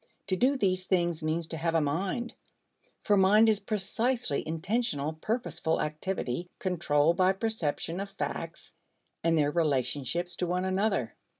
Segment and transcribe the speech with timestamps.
[0.29, 2.33] To do these things means to have a mind
[3.03, 8.73] for mind is precisely intentional purposeful activity controlled by perception of facts
[9.23, 11.13] and their relationships to one another.